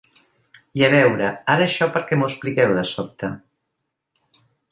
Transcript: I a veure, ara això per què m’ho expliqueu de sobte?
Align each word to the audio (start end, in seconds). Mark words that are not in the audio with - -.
I 0.79 0.83
a 0.87 0.87
veure, 0.93 1.27
ara 1.57 1.67
això 1.67 1.89
per 1.97 2.01
què 2.09 2.19
m’ho 2.21 2.31
expliqueu 2.31 2.73
de 2.79 2.87
sobte? 2.95 3.29